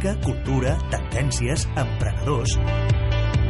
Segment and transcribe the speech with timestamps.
[0.00, 2.56] música, cultura, tendències, emprenedors...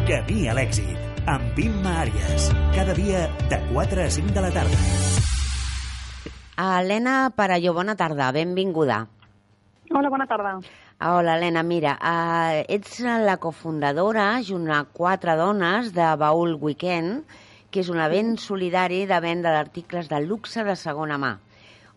[0.09, 0.97] Camí a l'èxit,
[1.31, 2.49] amb Imma Àries.
[2.75, 4.79] Cada dia de 4 a 5 de la tarda.
[6.59, 9.07] Helena Parelló, bona tarda, benvinguda.
[9.95, 10.57] Hola, bona tarda.
[10.99, 17.23] Hola, Helena, mira, uh, ets la cofundadora, junt a quatre dones, de Baúl Weekend,
[17.71, 21.37] que és un event solidari de venda d'articles de luxe de segona mà,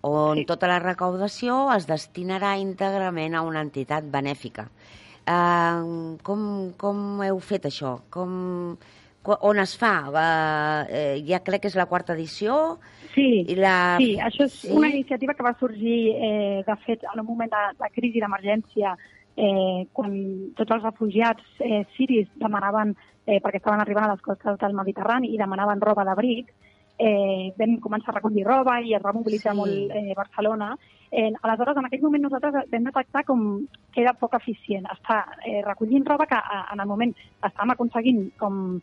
[0.04, 0.48] on sí.
[0.50, 4.68] tota la recaudació es destinarà íntegrament a una entitat benèfica.
[5.24, 7.96] Uh, com, com heu fet això?
[8.12, 8.34] Com,
[9.32, 9.94] on es fa?
[10.12, 12.78] Uh, ja crec que és la quarta edició.
[13.14, 13.96] Sí, I la...
[14.02, 14.72] sí això és sí?
[14.76, 18.98] una iniciativa que va sorgir, eh, de fet, en un moment de, de crisi d'emergència,
[19.38, 20.16] eh, quan
[20.58, 25.32] tots els refugiats eh, siris demanaven, eh, perquè estaven arribant a les costes del Mediterrani
[25.32, 26.52] i demanaven roba d'abric,
[27.00, 29.60] eh, vam començar a recollir roba i es va mobilitzar sí.
[29.60, 30.74] molt eh, Barcelona.
[31.12, 33.42] Eh, aleshores, en aquell moment nosaltres vam detectar com
[33.94, 38.24] que era poc eficient estar eh, recollint roba que a, en el moment estàvem aconseguint
[38.40, 38.80] com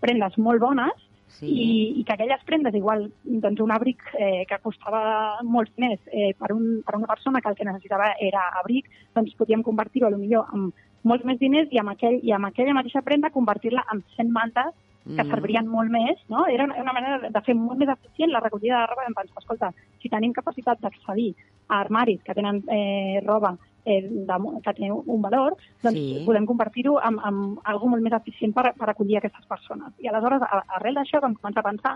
[0.00, 1.06] prendes molt bones
[1.38, 1.46] sí.
[1.46, 6.32] i, i que aquelles prendes, igual doncs un abric eh, que costava molt més eh,
[6.38, 10.14] per, un, per una persona que el que necessitava era abric, doncs podíem convertir-ho a
[10.14, 13.86] lo millor amb molts més diners i amb, aquell, i amb aquella mateixa prenda convertir-la
[13.92, 14.74] en 100 mantes
[15.16, 15.30] que mm.
[15.30, 16.44] servirien molt més, no?
[16.50, 19.08] Era una, una manera de fer molt més eficient la recollida de roba.
[19.08, 21.32] Vam pensar, escolta, si tenim capacitat d'accedir
[21.68, 26.22] a armaris que tenen eh, roba eh, de, que té un valor, doncs sí.
[26.26, 29.94] podem convertir-ho en, en algo molt més eficient per, per acollir aquestes persones.
[30.00, 30.44] I aleshores,
[30.78, 31.94] arrel d'això, vam començar a pensar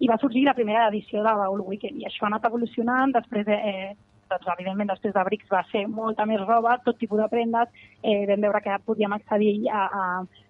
[0.00, 2.00] i va sorgir la primera edició de Baul Weekend.
[2.00, 3.92] I això ha anat evolucionant, després eh,
[4.30, 7.68] doncs, evidentment, després de Brics va ser molta més roba, tot tipus de prendes,
[8.02, 10.04] eh, vam veure que podíem accedir a, a,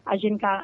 [0.04, 0.54] a gent que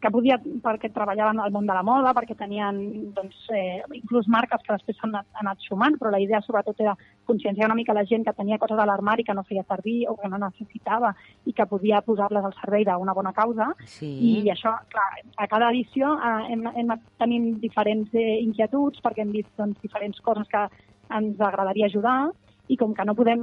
[0.00, 2.78] que podia, perquè treballaven al món de la moda, perquè tenien
[3.14, 6.96] doncs, eh, inclús marques que després s'han anat, sumant, però la idea sobretot era
[7.28, 10.16] conscienciar una mica la gent que tenia coses a l'armari que no feia servir o
[10.16, 11.12] que no necessitava
[11.44, 13.70] i que podia posar-les al servei d'una bona causa.
[13.84, 14.10] Sí.
[14.30, 19.26] I això, clar, a cada edició eh, hem, hem anat tenint diferents eh, inquietuds perquè
[19.26, 20.64] hem vist doncs, diferents coses que
[21.10, 22.30] ens agradaria ajudar
[22.70, 23.40] i com que no podem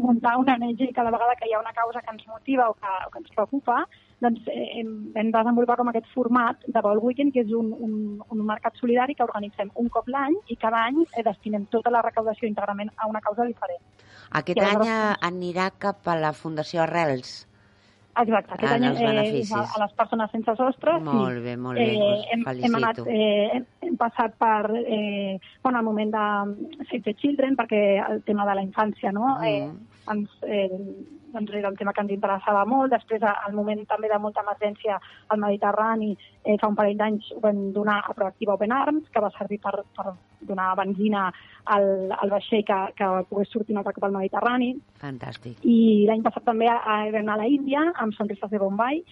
[0.00, 2.92] muntar una ONG cada vegada que hi ha una causa que ens motiva o que,
[3.06, 3.82] o que ens preocupa,
[4.24, 7.96] doncs eh, hem, hem desenvolupat com aquest format de Vol Weekend, que és un, un,
[8.32, 12.04] un mercat solidari que organitzem un cop l'any i cada any eh, destinem tota la
[12.06, 13.82] recaudació íntegrament a una causa diferent.
[14.40, 14.88] Aquest I any
[15.28, 17.44] anirà cap a la Fundació Arrels.
[18.16, 20.94] Exacte, aquest en any eh, a, a les persones sense sostre.
[21.04, 21.42] Molt sí.
[21.44, 25.84] bé, molt bé, eh, hem, hem, anat, eh, hem, hem passat per eh, bueno, el
[25.84, 29.34] moment de Save the Children, perquè el tema de la infància no?
[29.36, 29.44] Mm.
[29.50, 30.80] eh, ens, eh,
[31.36, 32.92] doncs era un tema que ens interessava molt.
[32.92, 34.96] Després, al moment també de molta emergència
[35.28, 39.22] al Mediterrani, eh, fa un parell d'anys ho vam donar a Proactiva Open Arms, que
[39.22, 40.16] va servir per, per
[40.48, 41.28] donar benzina
[41.76, 41.86] al,
[42.16, 44.72] al vaixell que, que pogués sortir un altre cop al Mediterrani.
[45.02, 45.62] Fantàstic.
[45.62, 49.02] I l'any passat també a, a, vam anar a la Índia, amb Sonrises de Bombay,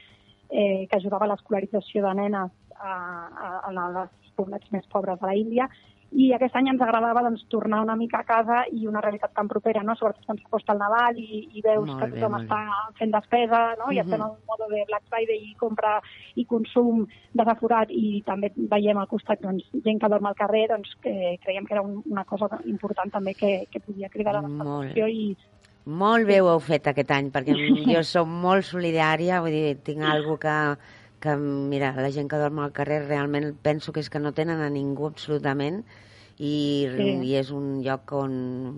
[0.51, 5.29] eh, que ajudava a l'escolarització de nenes a, a, a les poblats més pobres de
[5.31, 5.69] la Índia
[6.15, 9.49] i aquest any ens agradava doncs, tornar una mica a casa i una realitat tan
[9.51, 9.97] propera, no?
[9.99, 12.61] sobretot quan s'acosta el Nadal i, i veus molt que tothom bé, està
[13.01, 13.91] fent despesa no?
[13.91, 14.05] i uh -huh.
[14.05, 16.01] estem en un mode de Black Friday i compra
[16.35, 20.95] i consum desaforat i també veiem al costat doncs, gent que dorm al carrer, doncs
[21.03, 24.79] que creiem que era un, una cosa important també que, que podia cridar la nostra
[24.79, 25.37] atenció i
[25.85, 27.53] molt bé ho heu fet aquest any, perquè
[27.93, 30.77] jo som molt solidària, vull dir, tinc algo que,
[31.25, 34.61] que, mira, la gent que dorm al carrer realment penso que és que no tenen
[34.61, 35.83] a ningú absolutament
[36.37, 37.09] i, sí.
[37.25, 38.35] i és un lloc on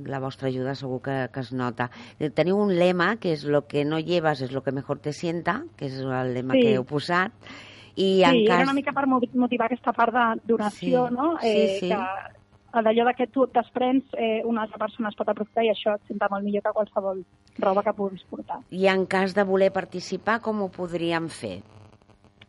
[0.07, 1.89] la vostra ajuda segur que, que es nota.
[2.37, 5.65] Teniu un lema que és lo que no llevas es lo que mejor te sienta,
[5.77, 6.63] que és el lema sí.
[6.63, 7.33] que heu posat,
[7.97, 8.61] i en sí, cas...
[8.61, 11.15] era una mica per motivar aquesta part de donació, sí.
[11.15, 11.31] no?
[11.41, 11.93] Eh, sí, sí.
[12.77, 15.95] Que d'allò que tu et desprens, eh, una altra persona es pot aprofitar i això
[15.97, 17.23] et senta molt millor que qualsevol
[17.57, 18.61] roba que puguis portar.
[18.69, 21.63] I en cas de voler participar, com ho podríem fer?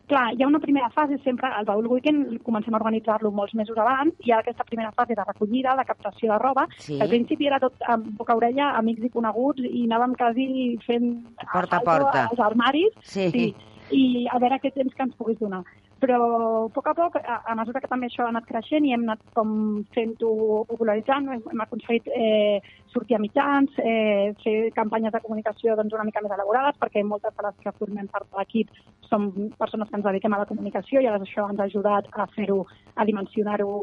[0.08, 3.78] Clar, hi ha una primera fase sempre, el Baul Weekend comencem a organitzar-lo molts mesos
[3.78, 7.00] abans, hi ha aquesta primera fase de recollida, de captació de roba, sí.
[7.02, 10.48] al principi era tot amb boca orella, amics i coneguts, i anàvem quasi
[10.86, 11.12] fent
[11.54, 12.28] porta a porta.
[12.32, 13.30] als armaris, sí.
[13.36, 13.50] sí,
[13.92, 15.64] i a veure què temps que ens pogués donar
[16.02, 16.18] però
[16.66, 19.06] a poc a poc, a, a mesura que també això ha anat creixent i hem
[19.08, 19.50] anat com
[19.96, 20.32] fent-ho
[20.70, 22.60] popularitzant, hem, hem aconseguit eh,
[22.94, 27.36] sortir a mitjans, eh, fer campanyes de comunicació doncs, una mica més elaborades, perquè moltes
[27.38, 28.72] de les que formem part de l'equip
[29.10, 32.28] som persones que ens dediquem a la comunicació i llavors això ens ha ajudat a
[32.36, 32.64] fer-ho,
[32.96, 33.74] a dimensionar-ho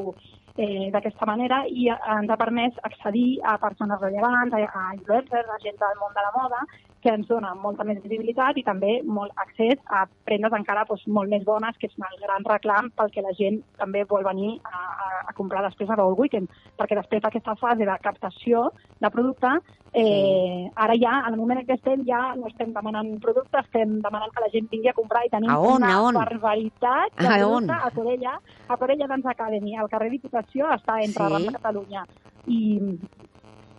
[0.56, 5.62] eh, d'aquesta manera i ens ha permès accedir a persones rellevants, a, a influencers, a
[5.64, 6.66] gent del món de la moda,
[7.04, 11.28] que ens dona molta més visibilitat i també molt accés a prendes encara doncs, molt
[11.28, 14.78] més bones, que és el gran reclam pel que la gent també vol venir a,
[15.04, 16.48] a, a comprar després a Baul Weekend,
[16.80, 18.70] perquè després d'aquesta fase de captació
[19.04, 19.52] de producte,
[19.92, 23.98] eh, ara ja, en el moment en què estem, ja no estem demanant producte, estem
[24.02, 26.18] demanant que la gent vingui a comprar i tenim a on, una a on?
[26.18, 27.84] barbaritat de A producte on?
[27.84, 31.28] a Corella, a Corella Dance Academy, al carrer Diputació, està entre Sí.
[31.28, 31.32] sí.
[31.36, 32.06] Rambla Catalunya
[32.46, 32.60] i,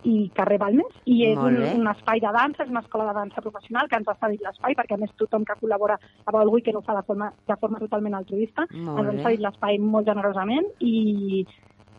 [0.06, 3.42] i carrer Balmes, i és un, un espai de dansa, és una escola de dansa
[3.42, 6.78] professional que ens ha cedit l'espai, perquè a més tothom que col·labora a Baul Weekend
[6.78, 9.22] ho fa de forma, de forma totalment altruista, Molt ens han bé.
[9.24, 11.44] cedit l'espai molt generosament i,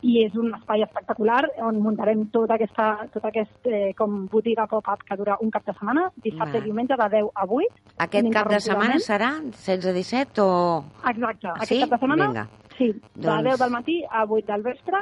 [0.07, 5.01] i és un espai espectacular on muntarem tot, aquesta, tot aquest eh, com botiga pop-up
[5.03, 6.63] que dura un cap de setmana, dissabte Va.
[6.63, 7.81] i diumenge de 10 a 8.
[8.07, 10.83] Aquest cap de setmana serà 16-17 o...
[11.10, 11.80] Exacte, Ah, aquest sí?
[11.83, 12.48] cap de setmana Vinga.
[12.77, 15.01] Sí, de Doncs- 10 del matí a 8 del vespre,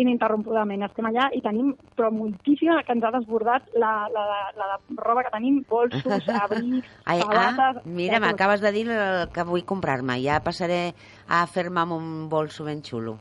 [0.00, 0.82] ininterrompudament.
[0.86, 5.24] Estem allà i tenim però moltíssima que ens ha desbordat la, la, la, la roba
[5.26, 7.82] que tenim, bolsos, abrics, Ai, sabates...
[7.82, 10.18] ah, mira, m'acabes de dir el que vull comprar-me.
[10.24, 10.94] Ja passaré
[11.28, 13.18] a fer-me amb un bolso ben xulo.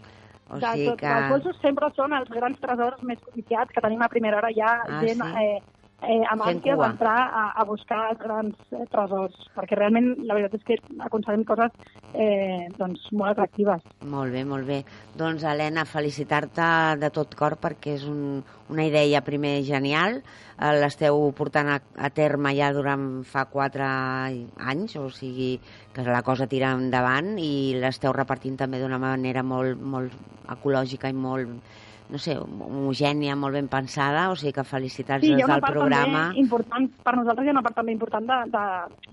[0.51, 0.99] O de sigui tot.
[0.99, 1.07] que...
[1.07, 4.73] Els bolsos sempre són els grans tresors més codiciats que tenim a primera hora ja
[4.83, 5.45] Ah, gent sí?
[5.45, 5.61] eh,
[6.01, 6.75] eh, amb cua.
[6.81, 10.77] d'entrar a, a buscar grans eh, tresors, perquè realment la veritat és que
[11.07, 11.71] aconseguim coses
[12.13, 13.83] eh, doncs, molt atractives.
[14.09, 14.81] Molt bé, molt bé.
[15.17, 16.69] Doncs, Helena, felicitar-te
[17.01, 20.21] de tot cor perquè és un, una idea primer genial.
[20.57, 25.53] Eh, L'esteu portant a, a terme ja durant fa quatre anys, o sigui
[25.93, 30.15] que la cosa tira endavant i l'esteu repartint també d'una manera molt, molt
[30.51, 31.79] ecològica i molt,
[32.11, 35.55] no sé, homogènia, molt ben pensada, o sigui que felicitats Sí, hi des ha una
[35.55, 36.23] del part programa.
[36.27, 38.27] també important, per nosaltres hi ha una part també important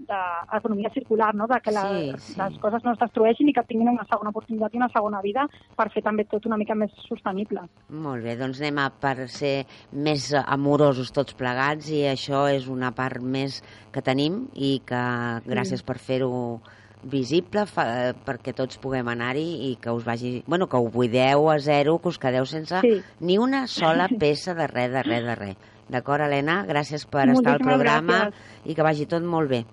[0.09, 1.47] d'economia circular, no?
[1.47, 2.35] de que la, Sí, sí.
[2.41, 5.47] les coses no es destrueixin i que tinguin una segona oportunitat i una segona vida
[5.77, 7.63] per fer també tot una mica més sostenible.
[7.89, 12.91] Molt bé, doncs anem a per ser més amorosos tots plegats i això és una
[12.93, 13.63] part més
[13.93, 15.05] que tenim i que
[15.47, 16.61] gràcies per fer-ho
[17.03, 20.43] visible fa, perquè tots puguem anar-hi i que us vagi...
[20.47, 23.03] Bueno, que ho buideu a zero, que us quedeu sense Sí.
[23.21, 25.57] ni una sola peça de res, de res, de res.
[25.89, 26.65] D'acord, Helena?
[26.69, 28.67] Gràcies per estar al programa gràcies.
[28.67, 29.65] i que vagi tot molt bé.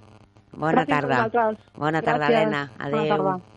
[0.56, 0.88] Bona Gràcies
[1.34, 1.58] tarda.
[1.76, 2.36] Bona tarda, Gràcies.
[2.46, 2.70] Helena.
[2.78, 3.10] Bona Adéu.
[3.18, 3.55] tarda.